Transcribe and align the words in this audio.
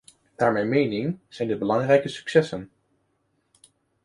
Naar 0.37 0.51
mijn 0.51 0.69
mening 0.69 1.19
zijn 1.29 1.47
dit 1.47 1.59
belangrijke 1.59 2.07
successen. 2.07 2.71